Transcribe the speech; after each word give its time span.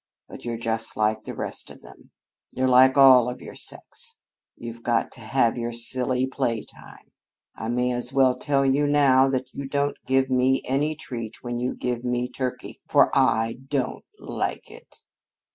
But 0.27 0.45
you're 0.45 0.57
just 0.57 0.97
like 0.97 1.25
the 1.25 1.35
rest 1.35 1.69
of 1.69 1.83
them 1.83 2.09
you're 2.49 2.67
like 2.67 2.97
all 2.97 3.29
of 3.29 3.39
your 3.39 3.53
sex. 3.53 4.17
You've 4.57 4.81
got 4.81 5.11
to 5.11 5.19
have 5.19 5.59
your 5.59 5.71
silly 5.71 6.25
play 6.25 6.63
time. 6.63 7.11
I 7.55 7.67
may 7.69 7.91
as 7.91 8.11
well 8.11 8.35
tell 8.35 8.65
you 8.65 8.87
now 8.87 9.29
that 9.29 9.53
you 9.53 9.67
don't 9.69 9.97
give 10.07 10.27
me 10.27 10.63
any 10.65 10.95
treat 10.95 11.43
when 11.43 11.59
you 11.59 11.75
give 11.75 12.03
me 12.03 12.27
turkey, 12.27 12.81
for 12.89 13.15
I 13.15 13.59
don't 13.69 14.03
like 14.17 14.71
it." 14.71 15.03